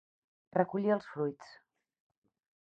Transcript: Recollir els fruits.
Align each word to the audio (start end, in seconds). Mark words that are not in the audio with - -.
Recollir 0.55 0.93
els 0.95 1.09
fruits. 1.17 1.53